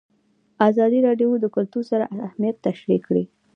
[0.69, 3.23] ازادي راډیو د کلتور ستر اهميت تشریح کړی.